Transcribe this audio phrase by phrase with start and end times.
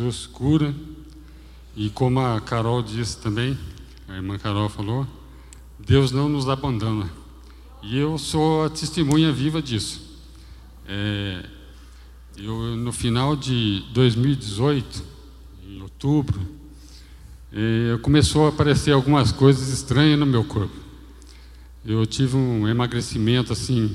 [0.00, 0.74] Jesus cura.
[1.76, 3.56] E como a Carol disse também,
[4.08, 5.06] a irmã Carol falou,
[5.78, 7.10] Deus não nos abandona.
[7.82, 10.18] E eu sou a testemunha viva disso.
[10.88, 11.44] É,
[12.38, 15.04] eu, no final de 2018,
[15.68, 16.40] em outubro,
[17.52, 20.74] é, começou a aparecer algumas coisas estranhas no meu corpo.
[21.84, 23.94] Eu tive um emagrecimento assim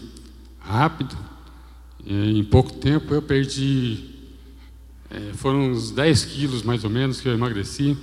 [0.60, 1.18] rápido.
[2.06, 4.15] É, em pouco tempo eu perdi,
[5.10, 7.98] é, foram uns 10 quilos mais ou menos que eu emagreci.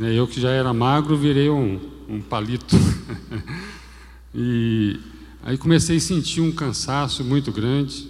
[0.00, 2.76] É, eu que já era magro virei um, um palito.
[4.34, 4.98] e
[5.42, 8.08] aí comecei a sentir um cansaço muito grande.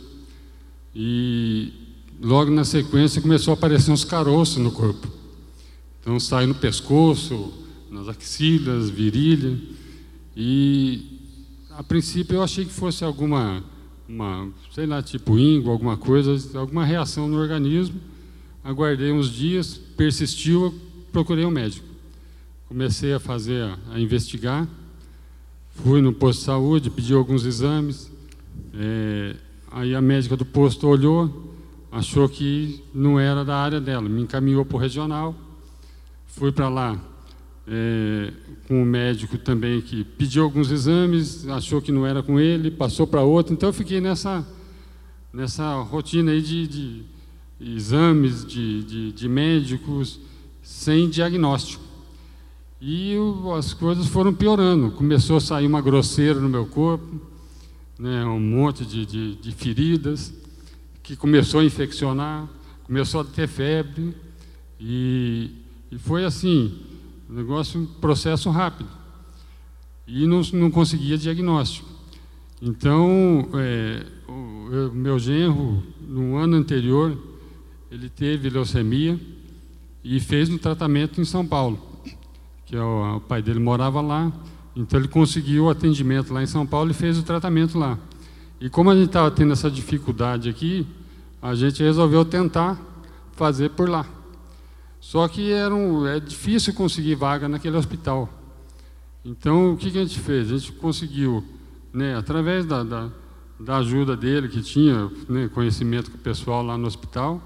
[0.95, 1.73] E
[2.21, 5.09] logo na sequência começou a aparecer uns caroços no corpo.
[6.01, 7.53] Então sai no pescoço,
[7.91, 9.59] nas axilas, virilha.
[10.37, 11.19] E
[11.71, 13.63] a princípio eu achei que fosse alguma,
[14.09, 18.01] uma, sei lá, tipo íngua, alguma coisa, alguma reação no organismo.
[18.65, 20.75] Aguardei uns dias, persistiu,
[21.13, 21.87] procurei um médico.
[22.67, 24.67] Comecei a fazer, a, investigar.
[25.71, 28.11] Fui no posto de saúde, pedi alguns exames.
[28.75, 29.37] É,
[29.71, 31.55] aí a médica do posto olhou,
[31.93, 35.35] achou que não era da área dela, me encaminhou para o regional.
[36.27, 36.99] Fui para lá,
[37.71, 38.33] é,
[38.67, 43.07] com um médico também que pediu alguns exames, achou que não era com ele, passou
[43.07, 43.53] para outro.
[43.53, 44.47] Então eu fiquei nessa,
[45.33, 47.05] nessa rotina aí de, de
[47.61, 50.19] exames, de, de, de, médicos,
[50.63, 51.85] sem diagnóstico.
[52.81, 54.93] E o, as coisas foram piorando.
[54.93, 57.21] Começou a sair uma grosseira no meu corpo,
[57.99, 60.33] né, um monte de, de, de feridas,
[61.03, 62.49] que começou a infeccionar,
[62.85, 64.15] começou a ter febre.
[64.81, 65.51] E,
[65.91, 66.88] e foi assim,
[67.29, 68.89] um negócio, um processo rápido.
[70.07, 71.89] E não, não conseguia diagnóstico.
[72.61, 77.17] Então, é, o, o meu genro, no ano anterior,
[77.91, 79.19] ele teve leucemia
[80.03, 81.79] e fez um tratamento em São Paulo,
[82.67, 84.33] que é o, o pai dele morava lá,
[84.75, 87.99] então ele conseguiu o atendimento lá em São Paulo e fez o tratamento lá.
[88.61, 90.87] E como a gente estava tendo essa dificuldade aqui,
[91.41, 92.81] a gente resolveu tentar
[93.33, 94.07] fazer por lá.
[95.01, 98.29] Só que era um, é difícil conseguir vaga naquele hospital.
[99.25, 100.51] Então, o que, que a gente fez?
[100.51, 101.45] A gente conseguiu,
[101.93, 103.11] né, através da, da,
[103.59, 107.43] da ajuda dele, que tinha né, conhecimento com o pessoal lá no hospital,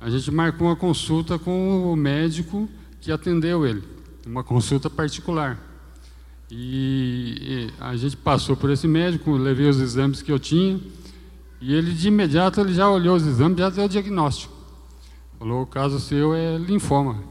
[0.00, 2.68] a gente marcou uma consulta com o médico
[3.00, 3.82] que atendeu ele,
[4.26, 5.58] uma consulta particular.
[6.50, 10.80] E, e a gente passou por esse médico, levei os exames que eu tinha,
[11.60, 14.59] e ele de imediato ele já olhou os exames, já deu o diagnóstico.
[15.40, 17.24] Falou, o caso seu é linfoma.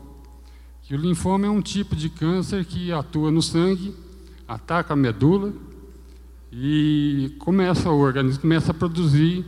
[0.81, 3.93] Que o linfoma é um tipo de câncer que atua no sangue,
[4.47, 5.53] ataca a medula
[6.51, 9.45] e começa o organismo começa a produzir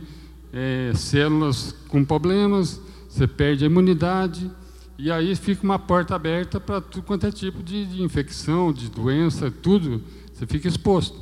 [0.52, 4.48] é, células com problemas, você perde a imunidade
[4.96, 8.88] e aí fica uma porta aberta para tudo quanto é tipo de, de infecção, de
[8.88, 10.00] doença, tudo,
[10.32, 11.20] você fica exposto.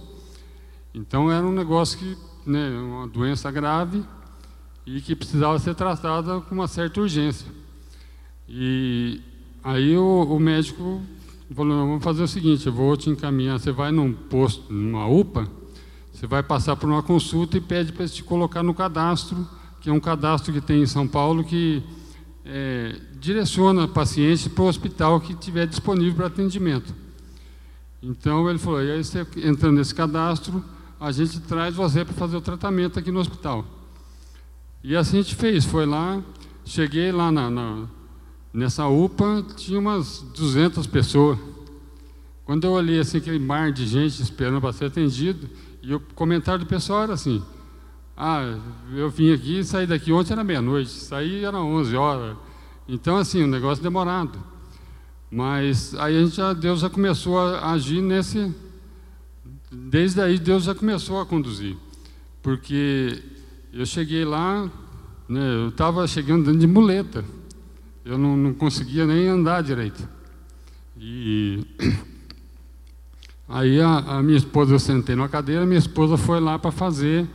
[0.93, 4.05] Então era um negócio que, né, uma doença grave
[4.87, 7.47] e que precisava ser tratada com uma certa urgência.
[8.49, 9.21] E
[9.63, 11.01] aí o, o médico
[11.55, 15.49] falou, vamos fazer o seguinte, eu vou te encaminhar, você vai num posto, numa UPA,
[16.13, 19.49] você vai passar por uma consulta e pede para te colocar no cadastro,
[19.81, 21.83] que é um cadastro que tem em São Paulo que
[22.45, 26.95] é, direciona pacientes para o hospital que tiver disponível para atendimento.
[28.03, 30.65] Então ele falou, e aí você entrando nesse cadastro,
[30.99, 33.65] a gente traz você para fazer o tratamento aqui no hospital.
[34.83, 36.23] E assim a gente fez, foi lá,
[36.65, 37.87] cheguei lá na, na,
[38.53, 41.39] nessa UPA, tinha umas 200 pessoas.
[42.45, 45.49] Quando eu olhei assim, aquele mar de gente esperando para ser atendido,
[45.83, 47.43] e o comentário do pessoal era assim,
[48.17, 48.59] ah,
[48.95, 52.37] eu vim aqui, saí daqui ontem era meia-noite, saí era 11 horas.
[52.89, 54.39] Então, assim, um negócio demorado.
[55.31, 58.53] Mas aí a gente já, Deus já começou a agir nesse.
[59.71, 61.77] Desde aí Deus já começou a conduzir.
[62.43, 63.23] Porque
[63.73, 64.69] eu cheguei lá,
[65.29, 67.25] né, eu estava chegando dentro de muleta.
[68.05, 70.09] Eu não, não conseguia nem andar direito.
[70.99, 71.65] E
[73.49, 77.29] aí a, a, minha esposa, eu sentei numa cadeira, minha esposa foi lá para fazer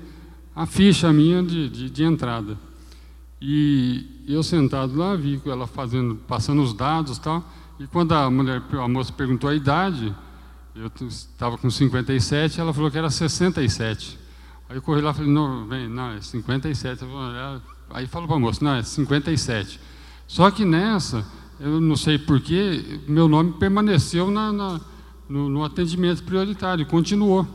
[0.55, 2.57] a ficha minha de, de, de, entrada.
[3.41, 7.43] E eu sentado lá, vi ela fazendo, passando os dados e tal.
[7.79, 10.13] E quando a mulher, a moça perguntou a idade,
[10.75, 14.24] eu estava com 57, ela falou que era 67.
[14.67, 17.05] Aí eu corri lá e falei, não, vem, não, é 57.
[17.91, 19.79] Aí falou para a moça, não, é 57.
[20.27, 21.25] Só que nessa,
[21.59, 24.81] eu não sei porquê, meu nome permaneceu na, na
[25.29, 27.47] no, no, atendimento prioritário, continuou.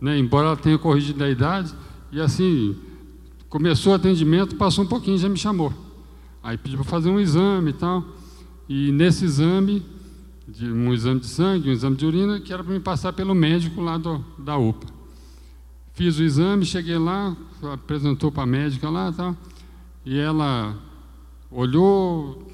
[0.00, 0.18] Né?
[0.18, 1.72] Embora ela tenha corrigido a idade,
[2.10, 2.76] e assim,
[3.48, 5.72] começou o atendimento, passou um pouquinho, já me chamou.
[6.42, 8.04] Aí pediu para fazer um exame e tal.
[8.68, 9.84] E nesse exame,
[10.46, 13.34] de, um exame de sangue, um exame de urina, que era para me passar pelo
[13.34, 15.01] médico lá do, da UPA.
[16.02, 17.36] Fiz o exame, cheguei lá,
[17.72, 19.36] apresentou para a médica lá tal.
[20.04, 20.76] E ela
[21.48, 22.44] olhou,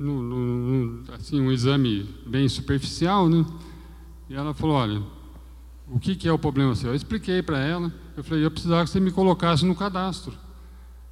[0.00, 3.46] no, no, assim, um exame bem superficial, né?
[4.28, 5.00] E ela falou, olha,
[5.86, 6.90] o que, que é o problema seu?
[6.90, 10.34] Eu expliquei para ela, eu falei, eu precisava que você me colocasse no cadastro.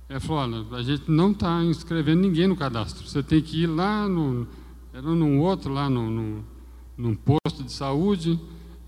[0.09, 3.69] Ela falou, olha, a gente não está inscrevendo ninguém no cadastro, você tem que ir
[3.69, 4.45] lá no,
[4.93, 6.45] era num outro, lá no, no,
[6.99, 8.41] num posto de saúde,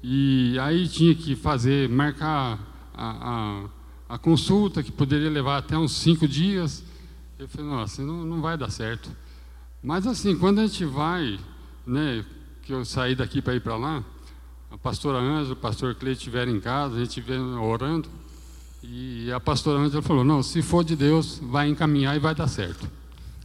[0.02, 2.67] e aí tinha que fazer, marcar
[2.98, 3.68] a,
[4.08, 6.82] a, a consulta, que poderia levar até uns cinco dias.
[7.38, 9.10] Eu falei, nossa, não, não vai dar certo.
[9.82, 11.38] Mas assim, quando a gente vai,
[11.86, 12.24] né,
[12.62, 14.04] que eu saí daqui para ir para lá,
[14.70, 18.08] a pastora Ângela, o pastor Cleide estiveram em casa, a gente vem orando,
[18.82, 22.48] e a pastora Ângela falou, não, se for de Deus, vai encaminhar e vai dar
[22.48, 22.90] certo.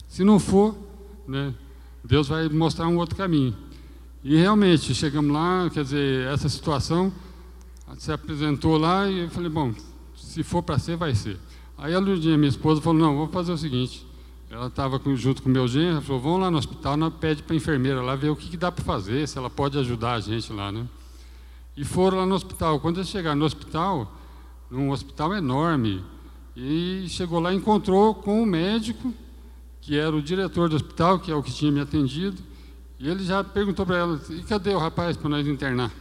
[0.09, 0.75] Se não for,
[1.27, 1.53] né,
[2.03, 3.55] Deus vai mostrar um outro caminho.
[4.23, 7.11] E realmente, chegamos lá, quer dizer, essa situação
[7.97, 9.73] se apresentou lá e eu falei, bom,
[10.15, 11.39] se for para ser, vai ser.
[11.77, 14.05] Aí a Lurdinha, minha esposa, falou, não, vou fazer o seguinte,
[14.49, 17.53] ela estava junto com o meu genro, falou, vamos lá no hospital, nós pede para
[17.53, 20.19] a enfermeira lá ver o que, que dá para fazer, se ela pode ajudar a
[20.19, 20.87] gente lá, né?
[21.75, 22.79] E foram lá no hospital.
[22.79, 24.15] Quando eles chegaram no hospital,
[24.69, 26.03] num hospital enorme,
[26.55, 29.11] e chegou lá e encontrou com o médico,
[29.81, 32.39] que era o diretor do hospital, que é o que tinha me atendido,
[32.99, 35.91] e ele já perguntou para ela, e cadê o rapaz para nós internar?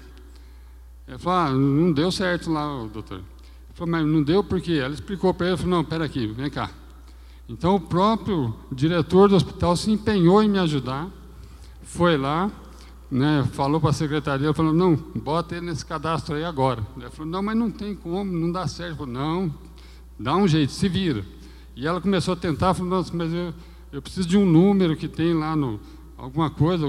[1.06, 3.18] Ela falou, ah, não deu certo lá, doutor.
[3.18, 4.74] Ele falou, mas não deu por quê?
[4.74, 6.70] Ela explicou para ele, falou, não, espera aqui, vem cá.
[7.48, 11.08] Então o próprio diretor do hospital se empenhou em me ajudar,
[11.82, 12.50] foi lá,
[13.10, 16.86] né, falou para a secretaria, falou, não, bota ele nesse cadastro aí agora.
[16.96, 18.96] Ele falou, não, mas não tem como, não dá certo.
[18.96, 19.52] Falou, não,
[20.18, 21.24] dá um jeito, se vira.
[21.76, 23.52] E ela começou a tentar, falou, nossa, mas eu,
[23.92, 25.78] eu preciso de um número que tem lá no,
[26.16, 26.86] alguma coisa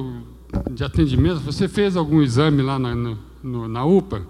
[0.71, 1.39] de atendimento.
[1.39, 4.25] Você fez algum exame lá no, na UPA?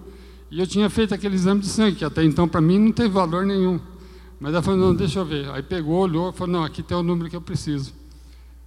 [0.50, 3.08] E eu tinha feito aquele exame de sangue, que até então para mim não teve
[3.08, 3.80] valor nenhum.
[4.38, 5.48] Mas ela falou, não, deixa eu ver.
[5.50, 7.92] Aí pegou, olhou falou, não, aqui tem o número que eu preciso.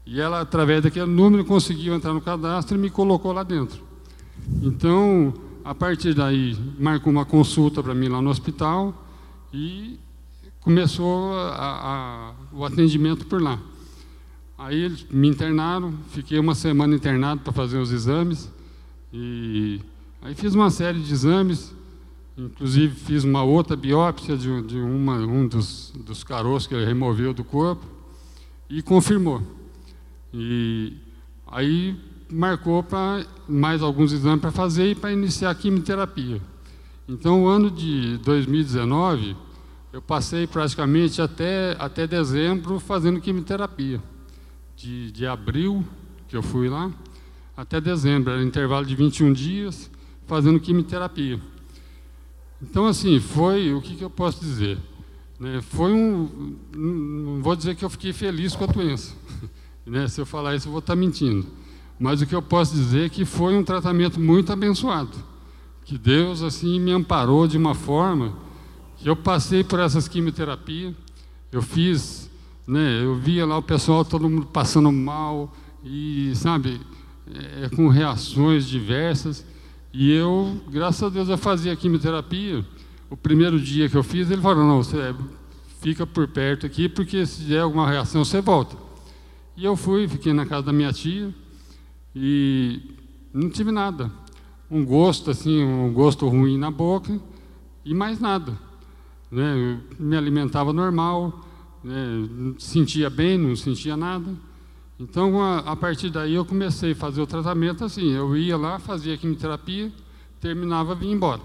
[0.05, 3.81] E ela, através daquele número, conseguiu entrar no cadastro e me colocou lá dentro.
[4.61, 5.33] Então,
[5.63, 9.05] a partir daí, marcou uma consulta para mim lá no hospital
[9.53, 9.99] e
[10.61, 13.59] começou a, a, o atendimento por lá.
[14.57, 18.51] Aí eles me internaram, fiquei uma semana internado para fazer os exames.
[19.13, 19.81] E
[20.21, 21.73] aí fiz uma série de exames,
[22.37, 27.33] Inclusive fiz uma outra biópsia de, de uma, um dos, dos caroços que ele removeu
[27.33, 27.83] do corpo
[28.69, 29.41] e confirmou.
[30.31, 30.93] E
[31.47, 31.99] aí
[32.29, 36.39] marcou para mais alguns exames para fazer e para iniciar a quimioterapia.
[37.07, 39.35] Então, o ano de 2019,
[39.91, 43.99] eu passei praticamente até, até dezembro fazendo quimioterapia.
[44.75, 45.83] De, de abril,
[46.27, 46.91] que eu fui lá,
[47.55, 49.89] até dezembro, era intervalo de 21 dias,
[50.27, 51.39] fazendo quimioterapia.
[52.61, 54.77] Então, assim, foi, o que, que eu posso dizer?
[55.39, 59.15] Né, foi um, não vou dizer que eu fiquei feliz com a doença.
[59.87, 61.47] Né, se eu falar isso, eu vou estar mentindo.
[61.97, 65.11] Mas o que eu posso dizer é que foi um tratamento muito abençoado.
[65.85, 68.35] Que Deus, assim, me amparou de uma forma
[68.97, 70.93] que eu passei por essas quimioterapias,
[71.53, 72.29] eu fiz,
[72.67, 76.81] né, eu via lá o pessoal, todo mundo passando mal, e, sabe,
[77.33, 79.45] é, com reações diversas.
[79.99, 82.63] E eu, graças a Deus, eu fazia quimioterapia.
[83.09, 85.15] O primeiro dia que eu fiz, ele falou: não, você
[85.81, 88.77] fica por perto aqui, porque se der alguma reação, você volta.
[89.55, 91.33] E eu fui, fiquei na casa da minha tia
[92.15, 92.79] e
[93.33, 94.11] não tive nada.
[94.69, 97.19] Um gosto assim, um gosto ruim na boca
[97.83, 98.55] e mais nada.
[99.31, 99.79] Né?
[99.99, 101.43] Eu me alimentava normal,
[101.83, 101.95] né?
[102.59, 104.31] sentia bem, não sentia nada.
[104.99, 108.11] Então, a, a, partir daí, eu comecei a fazer o tratamento assim.
[108.11, 109.91] Eu ia lá, fazia quimioterapia,
[110.41, 111.41] terminava, vinha embora.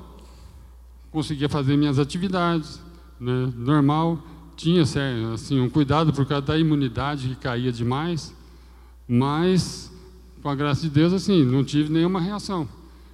[1.11, 2.81] Conseguia fazer minhas atividades,
[3.21, 4.19] né, normal.
[4.57, 8.35] Tinha assim, um cuidado por causa da imunidade que caía demais,
[9.07, 9.93] mas,
[10.43, 12.67] com a graça de Deus, assim, não tive nenhuma reação.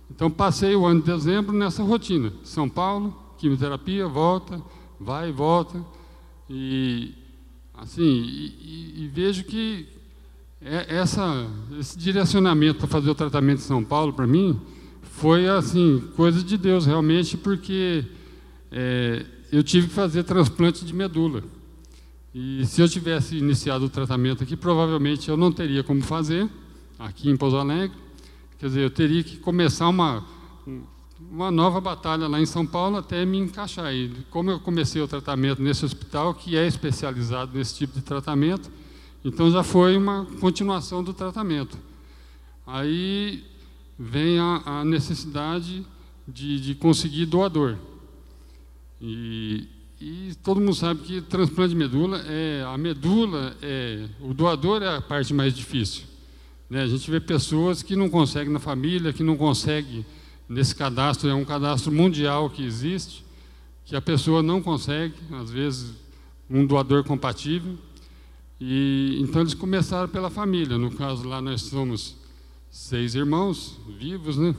[0.08, 2.32] Então, passei o ano de dezembro nessa rotina.
[2.44, 4.62] São Paulo, quimioterapia, volta,
[5.00, 5.84] vai volta.
[6.48, 7.12] E,
[7.74, 9.97] assim, e, e, e vejo que
[10.60, 11.46] é, essa,
[11.78, 14.60] esse direcionamento para fazer o tratamento em São Paulo, para mim,
[15.02, 18.04] foi assim, coisa de Deus realmente, porque
[18.70, 21.42] é, eu tive que fazer transplante de medula.
[22.34, 26.48] E se eu tivesse iniciado o tratamento aqui, provavelmente eu não teria como fazer,
[26.98, 27.96] aqui em Pouso Alegre.
[28.58, 30.24] Quer dizer, eu teria que começar uma,
[31.30, 33.94] uma nova batalha lá em São Paulo até me encaixar.
[33.94, 38.70] E como eu comecei o tratamento nesse hospital, que é especializado nesse tipo de tratamento,
[39.24, 41.76] Então já foi uma continuação do tratamento.
[42.66, 43.44] Aí
[43.98, 45.84] vem a, a necessidade
[46.26, 47.76] de, de, conseguir doador.
[49.00, 49.66] E,
[50.00, 54.96] e, todo mundo sabe que transplante de medula é a medula é o doador é
[54.96, 56.04] a parte mais difícil.
[56.68, 56.82] Né?
[56.82, 60.04] A gente vê pessoas que não conseguem na família, que não conseguem
[60.48, 63.24] nesse cadastro é um cadastro mundial que existe,
[63.84, 65.94] que a pessoa não consegue, às vezes
[66.48, 67.76] um doador compatível.
[68.60, 70.76] E então eles começaram pela família.
[70.76, 72.16] No caso lá nós somos
[72.70, 74.54] seis irmãos vivos, né?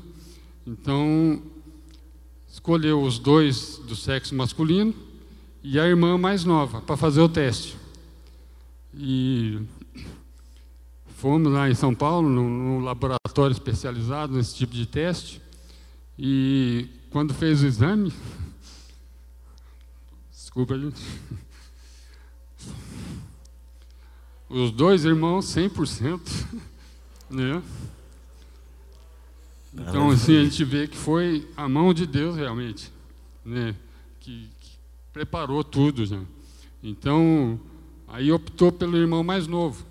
[0.65, 1.41] Então
[2.47, 4.93] escolheu os dois do sexo masculino
[5.63, 7.77] e a irmã mais nova para fazer o teste.
[8.93, 9.59] E
[11.17, 15.41] fomos lá em São Paulo, num, laboratório especializado nesse tipo de teste.
[16.17, 18.13] E quando fez o exame,
[20.31, 21.01] desculpa, gente.
[24.49, 26.19] Os dois irmãos, 100%.
[27.31, 27.61] Né?
[29.71, 32.91] Então, assim, a gente vê que foi a mão de Deus realmente,
[33.45, 33.75] né?
[34.19, 34.71] que, que
[35.13, 36.19] preparou tudo já.
[36.81, 37.59] Então,
[38.07, 39.85] aí optou pelo irmão mais novo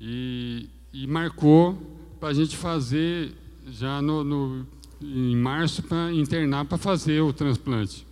[0.00, 1.78] e, e marcou
[2.18, 3.32] para a gente fazer
[3.68, 4.66] já no, no
[5.00, 8.06] em março para internar para fazer o transplante.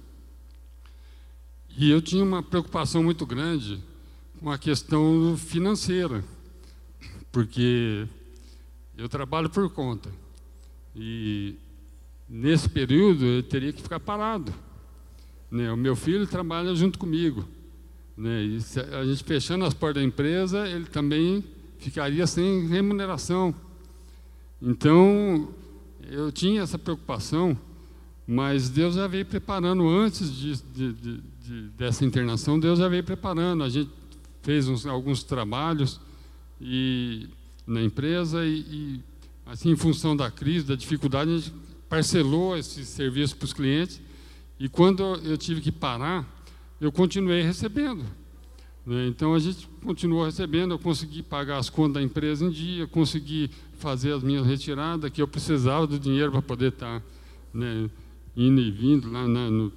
[1.77, 3.83] E eu tinha uma preocupação muito grande
[4.43, 6.25] com a questão financeira,
[7.31, 8.07] porque
[8.99, 10.11] eu trabalho por conta.
[10.97, 11.55] E
[12.29, 14.53] nesse período eu teria que ficar parado.
[15.49, 15.71] Né?
[15.71, 17.49] O meu filho trabalha junto comigo.
[18.17, 18.43] Né?
[18.45, 18.59] E
[18.99, 21.45] a gente fechando as portas da empresa, ele também
[21.79, 23.55] ficaria sem remuneração.
[24.61, 25.55] Então,
[26.11, 27.57] eu tinha essa preocupação,
[28.27, 33.63] mas Deus já veio preparando antes de, de, de, dessa internação, Deus já veio preparando.
[33.63, 34.02] A gente
[34.43, 36.01] fez uns, alguns trabalhos
[36.61, 37.29] e,
[37.67, 39.01] na empresa e, e,
[39.47, 41.53] assim, em função da crise, da dificuldade, a gente
[41.89, 44.01] parcelou esse serviço para os clientes
[44.59, 46.27] e quando eu tive que parar,
[46.81, 48.05] eu continuei recebendo.
[48.87, 49.07] Né?
[49.07, 53.51] Então a gente continuou recebendo, eu consegui pagar as contas da empresa em dia, consegui
[53.79, 57.07] fazer as minhas retiradas, que eu precisava do dinheiro para poder estar tá,
[57.53, 57.89] né,
[58.37, 59.71] indo e vindo lá né,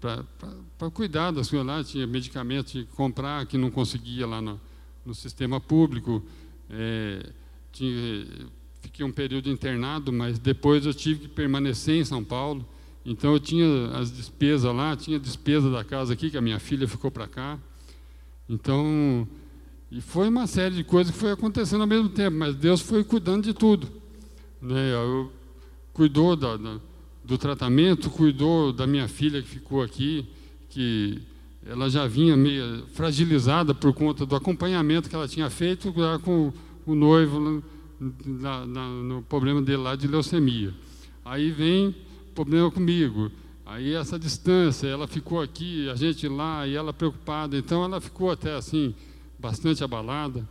[0.00, 4.60] para cuidar das coisas lá, tinha medicamentos que comprar que não conseguia lá no,
[5.04, 6.22] no sistema público.
[6.70, 7.30] É,
[7.72, 8.26] tinha,
[8.80, 12.66] fiquei um período internado, mas depois eu tive que permanecer em São Paulo.
[13.04, 16.86] Então eu tinha as despesas lá, tinha despesa da casa aqui, que a minha filha
[16.86, 17.58] ficou para cá.
[18.48, 19.26] Então,
[19.90, 23.02] e foi uma série de coisas que foi acontecendo ao mesmo tempo, mas Deus foi
[23.02, 23.88] cuidando de tudo.
[24.60, 24.92] Né?
[24.92, 25.32] Eu,
[25.98, 26.78] cuidou da, da,
[27.28, 30.26] do tratamento, cuidou da minha filha que ficou aqui,
[30.70, 31.20] que
[31.66, 35.92] ela já vinha meio fragilizada por conta do acompanhamento que ela tinha feito
[36.24, 36.50] com
[36.86, 37.62] o noivo
[38.00, 40.72] na, na, no problema dele lá de leucemia.
[41.22, 41.94] Aí vem
[42.34, 43.30] problema comigo.
[43.66, 47.58] Aí essa distância, ela ficou aqui, a gente lá, e ela preocupada.
[47.58, 48.94] Então ela ficou até assim,
[49.38, 50.48] bastante abalada.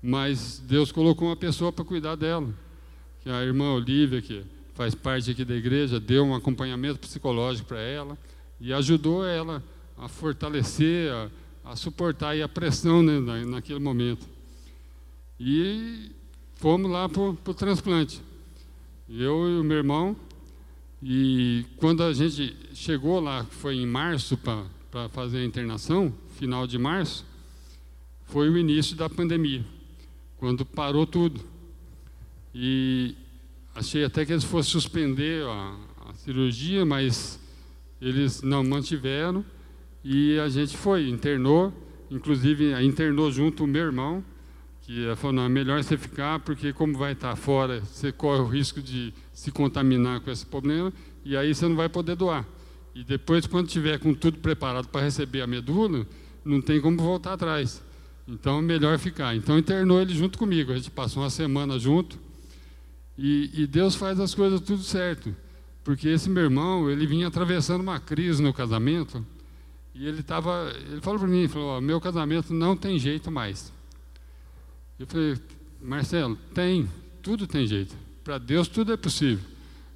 [0.00, 2.48] Mas Deus colocou uma pessoa para cuidar dela,
[3.24, 7.68] que é a irmã Olívia, que faz parte aqui da igreja, deu um acompanhamento psicológico
[7.68, 8.18] para ela
[8.60, 9.62] e ajudou ela
[9.96, 11.30] a fortalecer, a,
[11.64, 14.26] a suportar a pressão né, na, naquele momento.
[15.38, 16.10] E
[16.56, 18.20] fomos lá para o transplante.
[19.08, 20.16] Eu e o meu irmão,
[21.02, 26.78] e quando a gente chegou lá, foi em março para fazer a internação, final de
[26.78, 27.26] março,
[28.26, 29.64] foi o início da pandemia,
[30.38, 31.40] quando parou tudo.
[32.54, 33.14] E
[33.74, 35.76] achei até que eles fossem suspender a,
[36.08, 37.40] a cirurgia, mas
[38.00, 39.44] eles não mantiveram
[40.04, 41.72] e a gente foi, internou,
[42.10, 44.24] inclusive internou junto o meu irmão,
[44.82, 48.46] que falou, não, é melhor você ficar, porque como vai estar fora, você corre o
[48.46, 50.92] risco de se contaminar com esse problema,
[51.24, 52.44] e aí você não vai poder doar.
[52.94, 56.04] E depois, quando tiver com tudo preparado para receber a medula,
[56.44, 57.80] não tem como voltar atrás.
[58.26, 59.34] Então, é melhor ficar.
[59.34, 60.72] Então, internou ele junto comigo.
[60.72, 62.18] A gente passou uma semana junto.
[63.16, 65.34] E, e Deus faz as coisas tudo certo.
[65.84, 69.24] Porque esse meu irmão, ele vinha atravessando uma crise no casamento.
[69.94, 73.72] E ele estava, ele falou para mim, falou, meu casamento não tem jeito mais.
[74.98, 75.36] Eu falei,
[75.80, 76.88] Marcelo, tem,
[77.20, 77.94] tudo tem jeito.
[78.22, 79.44] Para Deus tudo é possível.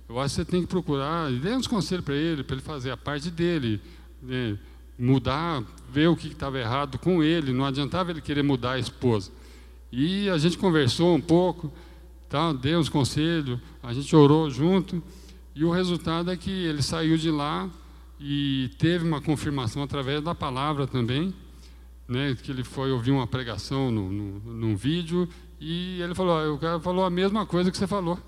[0.08, 2.90] Eu acho que você tem que procurar, dê uns conselhos para ele, para ele fazer
[2.90, 3.80] a parte dele,
[4.22, 4.58] né,
[4.98, 7.52] mudar, ver o que estava errado com ele.
[7.52, 9.30] Não adiantava ele querer mudar a esposa.
[9.90, 11.72] E a gente conversou um pouco,
[12.28, 15.02] tá, deu uns conselhos, a gente orou junto,
[15.54, 17.68] e o resultado é que ele saiu de lá
[18.20, 21.34] e teve uma confirmação através da palavra também,
[22.08, 25.28] né, que ele foi ouvir uma pregação no, no, num vídeo
[25.60, 28.18] e ele falou, o cara falou a mesma coisa que você falou.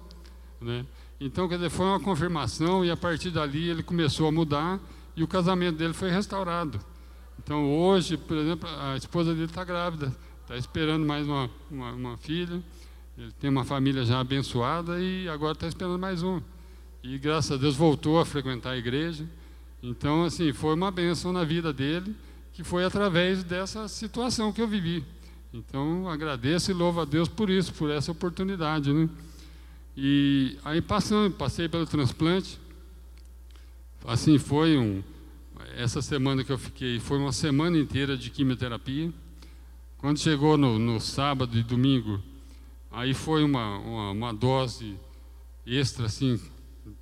[0.60, 0.84] Né?
[1.20, 4.80] Então, quer dizer, foi uma confirmação e a partir dali ele começou a mudar
[5.16, 6.80] e o casamento dele foi restaurado.
[7.38, 12.16] Então, hoje, por exemplo, a esposa dele está grávida, está esperando mais uma, uma, uma,
[12.18, 12.62] filha.
[13.18, 16.40] Ele tem uma família já abençoada e agora está esperando mais uma.
[17.02, 19.26] E graças a Deus voltou a frequentar a igreja.
[19.82, 22.14] Então, assim, foi uma bênção na vida dele
[22.52, 25.04] que foi através dessa situação que eu vivi.
[25.52, 28.92] Então, agradeço e louvo a Deus por isso, por essa oportunidade.
[28.92, 29.08] Né?
[29.96, 32.56] E aí passando, passei pelo transplante.
[34.06, 35.02] Assim, foi um.
[35.76, 39.12] Essa semana que eu fiquei, foi uma semana inteira de quimioterapia.
[39.96, 42.22] Quando chegou no, no sábado e domingo,
[42.90, 44.96] aí foi uma, uma, uma, dose
[45.66, 46.40] extra, assim,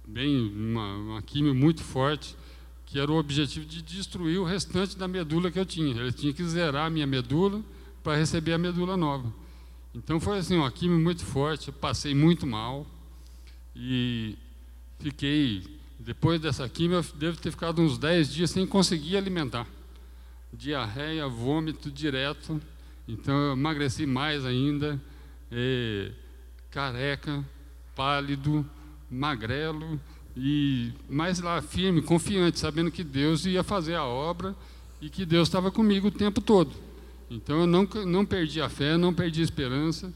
[0.07, 2.37] bem, uma, uma quimio muito forte
[2.87, 6.01] que era o objetivo de destruir o restante da medula que eu tinha.
[6.01, 7.61] Ele tinha que zerar a minha medula
[8.03, 9.33] para receber a medula nova.
[9.93, 12.87] Então foi assim, uma química muito forte, eu passei muito mal
[13.75, 14.37] e
[15.01, 15.65] fiquei,
[15.99, 19.67] depois dessa química, eu devo ter ficado uns 10 dias sem conseguir alimentar.
[20.53, 22.61] Diarreia, vômito direto,
[23.09, 25.01] então eu emagreci mais ainda,
[26.71, 27.45] careca,
[27.95, 28.65] pálido,
[29.11, 30.01] magrelo,
[30.37, 34.55] e mais lá firme, confiante, sabendo que Deus ia fazer a obra
[35.01, 36.73] e que Deus estava comigo o tempo todo.
[37.31, 40.13] Então eu não, não perdi a fé, não perdi a esperança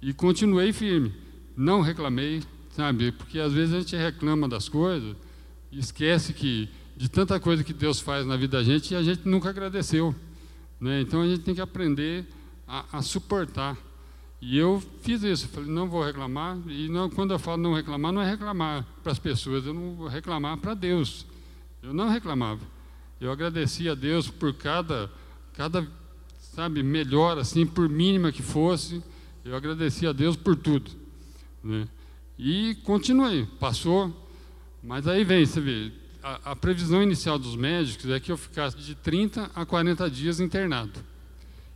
[0.00, 1.14] e continuei firme.
[1.56, 3.12] Não reclamei, sabe?
[3.12, 5.16] Porque às vezes a gente reclama das coisas
[5.70, 9.02] e esquece que de tanta coisa que Deus faz na vida da gente e a
[9.02, 10.14] gente nunca agradeceu.
[10.80, 11.00] Né?
[11.00, 12.26] Então a gente tem que aprender
[12.66, 13.76] a, a suportar.
[14.44, 16.58] E eu fiz isso, falei, não vou reclamar.
[16.66, 19.94] E não, quando eu falo não reclamar, não é reclamar para as pessoas, eu não
[19.94, 21.24] vou reclamar para Deus.
[21.80, 22.60] Eu não reclamava.
[23.20, 25.08] Eu agradecia a Deus por cada,
[25.54, 25.86] cada,
[26.40, 29.00] sabe, melhor, assim, por mínima que fosse.
[29.44, 30.90] Eu agradecia a Deus por tudo.
[31.62, 31.86] Né?
[32.36, 34.12] E continuei, passou.
[34.82, 38.76] Mas aí vem, você vê, a, a previsão inicial dos médicos é que eu ficasse
[38.76, 41.11] de 30 a 40 dias internado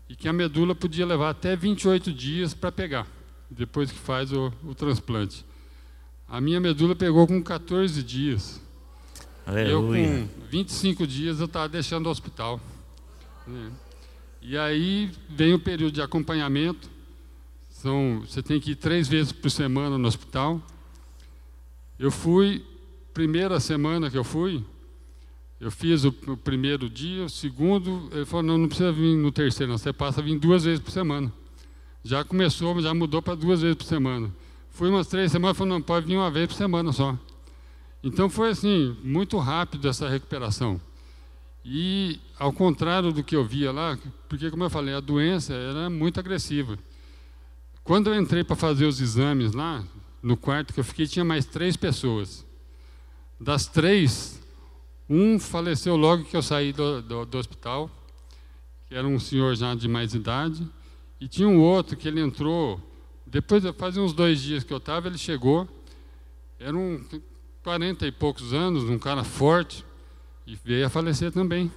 [0.09, 3.07] e que a medula podia levar até 28 dias para pegar,
[3.51, 5.45] depois que faz o, o, transplante.
[6.29, 8.61] A minha medula pegou com 14 dias.
[9.45, 10.01] Aleluia.
[10.01, 12.61] Eu, com 25 dias, eu estava deixando o hospital.
[13.47, 13.71] Né?
[14.42, 16.88] E aí vem o período de acompanhamento.
[17.69, 20.61] São, você tem que ir três vezes por semana no hospital.
[21.99, 22.64] Eu fui,
[23.12, 24.64] primeira semana que eu fui,
[25.61, 29.33] eu fiz o, o, primeiro dia, o segundo, ele falou, não, não precisa vir no
[29.33, 31.33] terceiro, não, você passa a vir duas vezes por semana.
[32.05, 34.33] Já começou, já mudou para duas vezes por semana.
[34.71, 37.19] Fui umas três semanas, falou, não, pode vir uma vez por semana só.
[38.03, 40.81] Então foi assim, muito rápido essa recuperação.
[41.64, 45.90] E ao contrário do que eu via lá, porque como eu falei, a doença era
[45.90, 46.79] muito agressiva.
[47.83, 49.83] Quando eu entrei para fazer os exames lá,
[50.23, 52.45] no quarto que eu fiquei, tinha mais três pessoas.
[53.40, 54.40] Das três,
[55.09, 57.90] um faleceu logo que eu saí do, do, do, hospital,
[58.88, 60.66] que era um senhor já de mais idade,
[61.21, 62.81] e tinha um outro que ele entrou,
[63.27, 65.69] depois, fazia uns dois dias que eu estava, ele chegou,
[66.59, 67.05] era um
[67.62, 69.85] 40 e poucos anos, um cara forte,
[70.47, 71.71] e veio a falecer também.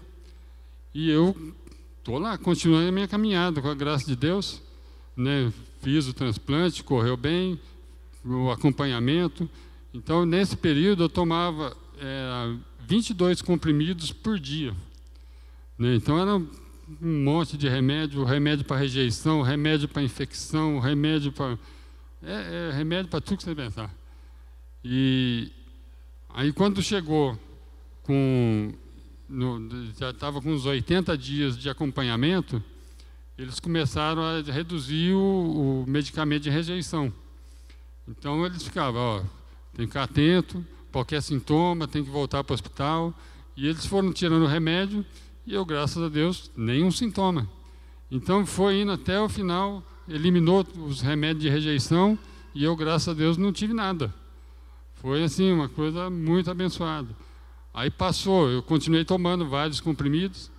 [0.94, 1.36] E eu
[1.98, 4.62] estou lá, continuando a minha caminhada, com a graça de Deus,
[5.16, 7.60] né, fiz o transplante, correu bem,
[8.26, 9.50] o acompanhamento.
[9.94, 12.56] Então, nesse período, eu tomava é,
[12.90, 14.76] 22 comprimidos por dia.
[15.78, 15.94] Né?
[15.94, 21.58] Então era um monte de remédio, remédio para rejeição, remédio para infecção, remédio para.
[22.24, 23.94] É, é remédio para tudo que você pensar.
[24.84, 25.52] E
[26.30, 27.38] aí quando chegou
[28.02, 28.74] com.
[29.30, 32.64] No, já estava com uns 80 dias de acompanhamento,
[33.38, 37.14] eles começaram a reduzir o, o medicamento de rejeição.
[38.08, 39.20] Então eles ficavam, ó,
[39.76, 43.14] tem que ficar atento, qualquer sintoma, tem que voltar para o hospital.
[43.56, 45.06] E eles foram tirando o remédio
[45.46, 47.50] e eu, graças a Deus, nenhum sintoma.
[48.12, 52.18] Então foi indo até o final, eliminou os remédios de rejeição
[52.54, 54.14] e eu, graças a Deus, não tive nada.
[54.96, 57.10] Foi assim, uma coisa muito abençoada.
[57.74, 60.52] Aí passou, eu continuei tomando vários comprimidos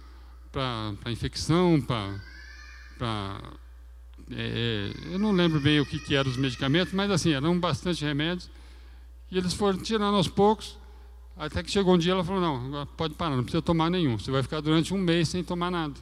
[0.52, 3.40] para infecção, para.
[4.32, 7.58] É, é, eu não lembro bem o que, que eram os medicamentos, mas assim, eram
[7.58, 8.48] bastante remédios.
[9.30, 10.76] E eles foram tirando aos poucos,
[11.36, 14.18] até que chegou um dia ela falou, não, pode parar, não precisa tomar nenhum.
[14.18, 15.94] Você vai ficar durante um mês sem tomar nada.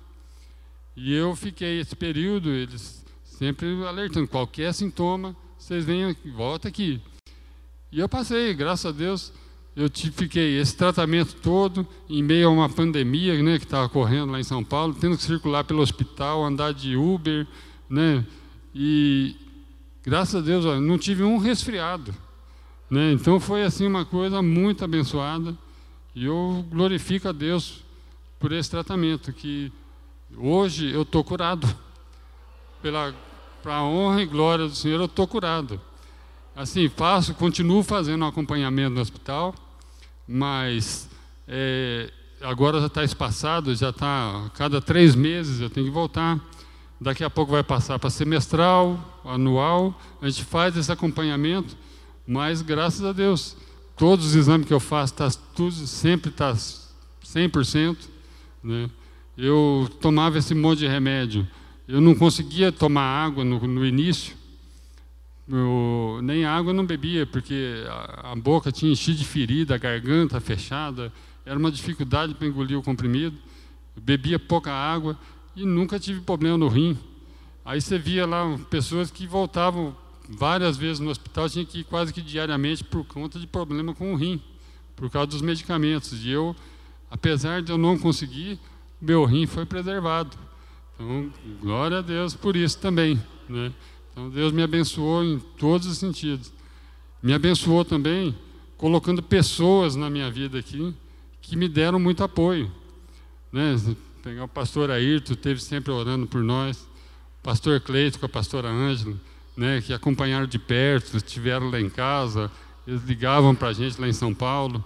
[0.97, 7.01] E eu fiquei esse período, eles sempre alertando, qualquer sintoma, vocês venham volta aqui.
[7.93, 9.33] E eu passei, graças a Deus,
[9.77, 14.41] eu fiquei esse tratamento todo em meio a uma pandemia né, que estava correndo lá
[14.41, 17.47] em São Paulo, tendo que circular pelo hospital, andar de Uber,
[17.89, 18.27] né,
[18.75, 19.37] e
[20.03, 22.13] graças a Deus não tive um resfriado.
[22.91, 25.57] Né, então foi assim uma coisa muito abençoada
[26.15, 27.85] e eu glorifico a Deus
[28.39, 29.71] por esse tratamento, que
[30.37, 31.69] hoje eu estou curado.
[32.81, 33.15] Pela
[33.65, 35.81] a honra e glória do Senhor, eu estou curado.
[36.57, 39.55] Assim, faço, continuo fazendo um acompanhamento no hospital,
[40.27, 41.09] mas
[41.47, 46.41] é, agora já está espaçado, já está cada três meses eu tenho que voltar.
[47.01, 49.97] Daqui a pouco vai passar para semestral, anual.
[50.21, 51.77] A gente faz esse acompanhamento,
[52.31, 53.57] mas graças a Deus,
[53.97, 57.97] todos os exames que eu faço, tá, tudo sempre está 100%.
[58.63, 58.91] Né?
[59.35, 61.49] Eu tomava esse monte de remédio.
[61.89, 64.37] Eu não conseguia tomar água no, no início,
[65.49, 69.79] eu, nem água eu não bebia, porque a, a, boca tinha enchido de ferida, a
[69.79, 71.11] garganta fechada,
[71.47, 73.39] era uma dificuldade para engolir o comprimido.
[73.97, 75.19] Eu bebia pouca água
[75.57, 76.99] e nunca tive problema no rim.
[77.65, 79.97] Aí você via lá pessoas que voltavam
[80.29, 84.13] várias vezes no hospital, tinha que ir quase que diariamente por conta de problema com
[84.13, 84.41] o rim,
[84.95, 86.25] por causa dos medicamentos.
[86.25, 86.55] E eu,
[87.11, 88.59] apesar de eu não conseguir,
[89.01, 90.37] meu rim foi preservado.
[90.95, 93.19] Então, glória a Deus por isso também.
[93.49, 93.73] Né?
[94.11, 96.53] Então Deus me abençoou em todos os sentidos.
[97.23, 98.37] Me abençoou também
[98.77, 100.95] colocando pessoas na minha vida aqui
[101.41, 102.71] que me deram muito apoio.
[103.53, 103.77] Né?
[104.23, 106.79] Pegar o pastor Ayrton, teve sempre orando por nós,
[107.41, 109.17] o pastor Cleito com a pastora Ângela,
[109.59, 112.49] né, que acompanharam de perto, estiveram lá em casa,
[112.87, 114.85] eles ligavam para a gente lá em São Paulo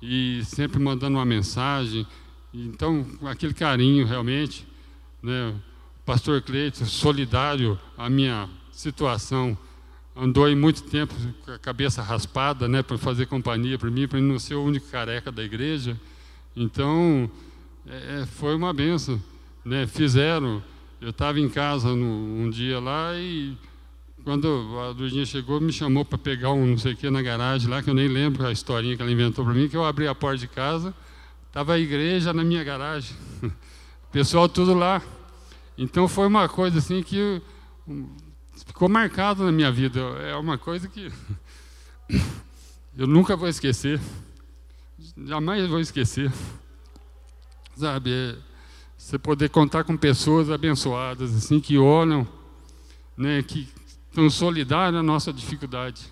[0.00, 2.06] e sempre mandando uma mensagem.
[2.52, 4.66] Então, aquele carinho realmente,
[5.22, 5.54] né,
[6.06, 9.56] pastor Cleito, solidário à minha situação.
[10.16, 14.18] Andou aí muito tempo com a cabeça raspada, né, para fazer companhia para mim, para
[14.18, 15.94] não ser o único careca da igreja.
[16.56, 17.30] Então,
[17.86, 19.22] é, é foi uma benção.
[19.62, 19.86] Né?
[19.86, 20.62] Fizeram.
[21.02, 23.54] Eu estava em casa no, um dia lá e
[24.26, 27.70] quando a Durinha chegou, me chamou para pegar um não sei o que na garagem
[27.70, 30.08] lá, que eu nem lembro a historinha que ela inventou para mim, que eu abri
[30.08, 30.92] a porta de casa,
[31.46, 33.16] estava a igreja na minha garagem.
[33.40, 33.52] O
[34.10, 35.00] pessoal tudo lá.
[35.78, 37.40] Então foi uma coisa assim que
[38.66, 40.00] ficou marcado na minha vida.
[40.00, 41.08] É uma coisa que
[42.98, 44.00] eu nunca vou esquecer.
[45.24, 46.32] Jamais vou esquecer.
[47.76, 48.36] Sabe, é
[48.98, 52.26] você poder contar com pessoas abençoadas, assim, que olham,
[53.16, 53.68] né, que
[54.30, 56.02] solidárias à nossa dificuldade.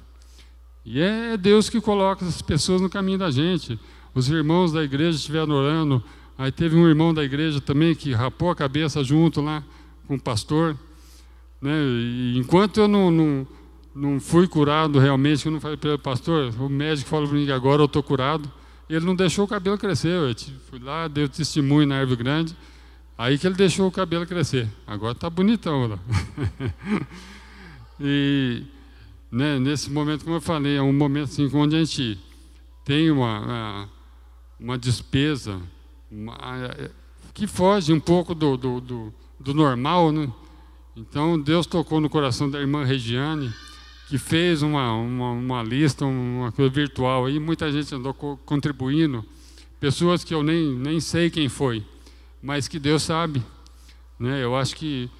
[0.84, 3.78] E é Deus que coloca essas pessoas no caminho da gente.
[4.14, 6.02] Os irmãos da igreja estiveram orando.
[6.36, 9.64] Aí teve um irmão da igreja também que rapou a cabeça junto lá
[10.06, 10.76] com o pastor.
[11.60, 11.72] Né?
[11.72, 13.46] E enquanto eu não, não,
[13.94, 17.46] não fui curado realmente, eu não falei para ele, pastor, o médico falou para mim
[17.46, 18.50] que agora eu estou curado,
[18.88, 20.10] ele não deixou o cabelo crescer.
[20.10, 20.34] Eu
[20.68, 22.56] fui lá, deu testemunho na árvore grande,
[23.16, 24.68] aí que ele deixou o cabelo crescer.
[24.86, 25.98] Agora está bonitão lá.
[28.00, 28.62] e
[29.30, 32.18] né, nesse momento, como eu falei, é um momento assim, onde a gente
[32.84, 33.88] tem uma,
[34.60, 35.60] uma despesa
[36.10, 36.36] uma,
[37.32, 40.32] que foge um pouco do, do, do, do normal, né?
[40.96, 43.52] Então Deus tocou no coração da irmã Regiane,
[44.08, 49.24] que fez uma, uma, uma lista, uma coisa virtual aí, muita gente andou co contribuindo,
[49.80, 51.84] pessoas que eu nem, nem sei quem foi,
[52.40, 53.42] mas que Deus sabe.
[54.18, 54.44] Né?
[54.44, 55.10] Eu acho que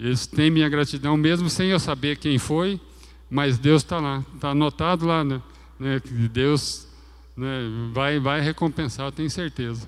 [0.00, 2.80] eles têm minha gratidão, mesmo sem eu saber quem foi,
[3.28, 5.42] mas Deus está lá, está anotado lá, né?
[5.78, 6.00] né?
[6.00, 6.88] Que Deus
[7.36, 9.86] né, vai, vai recompensar, eu tenho certeza.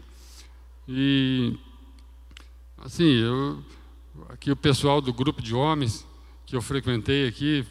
[0.87, 1.57] E,
[2.77, 3.59] assim, eu
[4.29, 6.07] aqui o pessoal do grupo de homens
[6.44, 7.64] que eu frequentei aqui,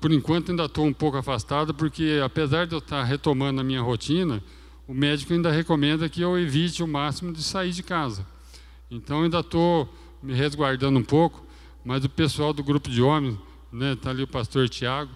[0.00, 3.82] por enquanto ainda estou um pouco afastado, porque apesar de eu estar retomando a minha
[3.82, 4.40] rotina,
[4.86, 8.24] o médico ainda recomenda que eu evite o máximo de sair de casa.
[8.88, 11.44] Então ainda estou me resguardando um pouco,
[11.84, 13.36] mas o pessoal do grupo de homens,
[13.72, 15.10] né, está ali o pastor Tiago,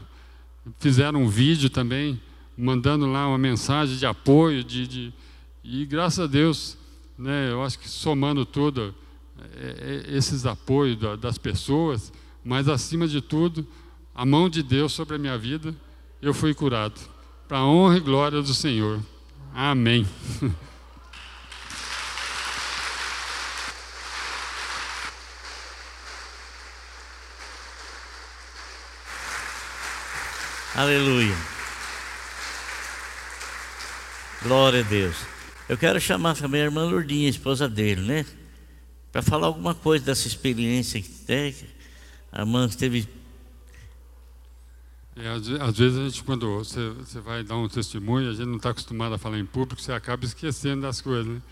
[0.78, 2.20] fizeram um vídeo também,
[2.56, 5.14] mandando lá uma mensagem de apoio, de, de
[5.64, 6.76] e graças a Deus,
[7.18, 8.94] né, eu acho que somando tudo,
[9.56, 12.12] é, é, esses apoios das pessoas,
[12.44, 13.66] mas acima de tudo,
[14.14, 15.74] a mão de Deus sobre a minha vida,
[16.20, 17.00] eu fui curado.
[17.48, 19.00] Para a honra e glória do Senhor.
[19.54, 20.06] Amém.
[30.74, 31.36] Aleluia.
[34.42, 35.16] Glória a Deus.
[35.68, 38.26] Eu quero chamar também a irmã Lourdinha, esposa dele, né?
[39.12, 41.54] para falar alguma coisa dessa experiência né?
[42.32, 43.06] a irmã esteve
[45.14, 48.56] É, às, vezes a gente, quando você, você, vai dar um testemunho, a gente não
[48.56, 51.26] está acostumado a falar em público, você acaba esquecendo das coisas.
[51.26, 51.42] Né?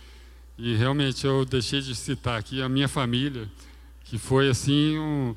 [0.57, 3.47] E realmente eu deixei de citar aqui a minha família,
[4.05, 5.37] que foi assim, um,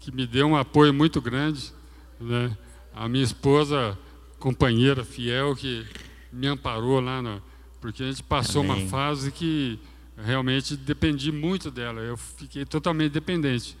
[0.00, 1.72] que me deu um apoio muito grande.
[2.20, 2.56] Né?
[3.00, 3.98] A minha esposa,
[4.38, 5.86] companheira fiel, que
[6.30, 7.42] me amparou lá, no,
[7.80, 8.82] porque a gente passou Amém.
[8.82, 9.78] uma fase que
[10.18, 13.74] realmente dependi muito dela, eu fiquei totalmente dependente.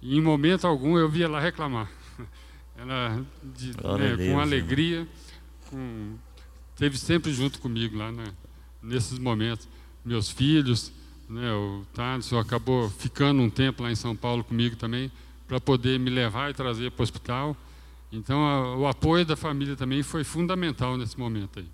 [0.00, 1.86] E em momento algum eu via ela reclamar.
[2.74, 5.06] Ela, de, né, Deus, com alegria,
[5.68, 6.14] com,
[6.70, 8.24] esteve sempre junto comigo lá né,
[8.82, 9.68] nesses momentos.
[10.02, 10.90] Meus filhos,
[11.28, 15.12] né, o Thales acabou ficando um tempo lá em São Paulo comigo também,
[15.46, 17.54] para poder me levar e trazer para o hospital.
[18.12, 21.68] Então, a, o apoio da família também foi fundamental nesse momento aí.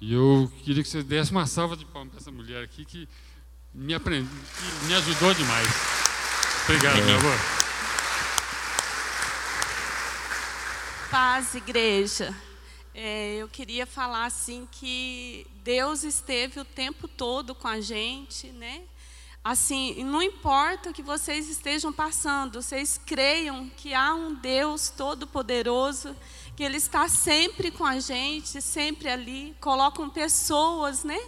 [0.00, 3.08] E eu queria que você desse uma salva de palmas para essa mulher aqui que
[3.74, 5.68] me, aprendi, que me ajudou demais.
[6.64, 7.34] Obrigado, minha avó.
[11.10, 12.36] Paz, igreja.
[12.94, 18.82] É, eu queria falar assim que Deus esteve o tempo todo com a gente, né?
[19.42, 26.14] Assim, não importa o que vocês estejam passando, vocês creiam que há um Deus todo-poderoso,
[26.54, 31.18] que Ele está sempre com a gente, sempre ali, colocam pessoas, né?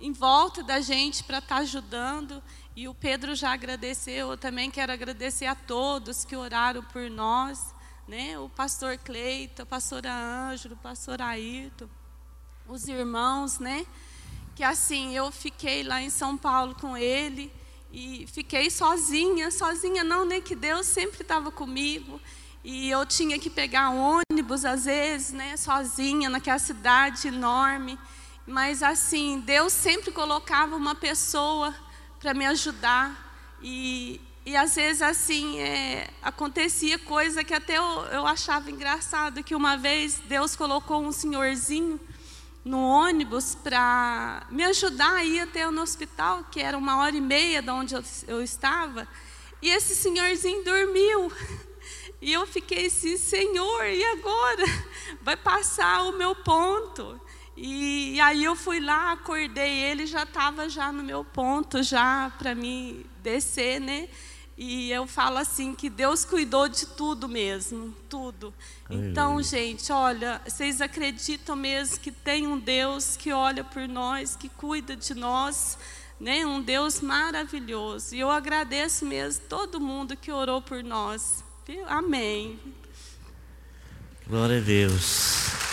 [0.00, 2.42] Em volta da gente para estar tá ajudando.
[2.74, 7.72] E o Pedro já agradeceu, eu também quero agradecer a todos que oraram por nós
[8.06, 8.38] né?
[8.38, 11.88] o pastor Cleito, a pastora Ângelo, o pastor Ayrton,
[12.66, 13.86] os irmãos, né?
[14.62, 17.52] Que assim, eu fiquei lá em São Paulo com ele
[17.92, 20.40] e fiquei sozinha, sozinha não, né?
[20.40, 22.20] Que Deus sempre estava comigo.
[22.62, 27.98] E eu tinha que pegar ônibus às vezes, né, sozinha naquela cidade enorme.
[28.46, 31.74] Mas assim, Deus sempre colocava uma pessoa
[32.20, 33.58] para me ajudar.
[33.60, 39.56] E, e às vezes assim, é, acontecia coisa que até eu, eu achava engraçado, que
[39.56, 41.98] uma vez Deus colocou um senhorzinho
[42.64, 47.20] no ônibus para me ajudar a ir até no hospital, que era uma hora e
[47.20, 49.06] meia de onde eu, eu estava,
[49.60, 51.32] e esse senhorzinho dormiu.
[52.24, 54.62] E eu fiquei assim, Senhor, e agora?
[55.22, 57.20] Vai passar o meu ponto.
[57.56, 62.32] E, e aí eu fui lá, acordei ele, já estava já no meu ponto, já
[62.38, 64.08] para mim descer, né?
[64.56, 68.52] E eu falo assim que Deus cuidou de tudo mesmo, tudo.
[68.90, 74.48] Então, gente, olha, vocês acreditam mesmo que tem um Deus que olha por nós, que
[74.50, 75.78] cuida de nós,
[76.20, 76.44] né?
[76.44, 78.14] Um Deus maravilhoso.
[78.14, 81.42] E eu agradeço mesmo todo mundo que orou por nós.
[81.88, 82.60] Amém.
[84.28, 85.71] Glória a Deus.